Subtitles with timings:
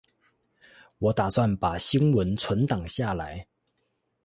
[0.97, 3.45] 我打算把新聞存檔下來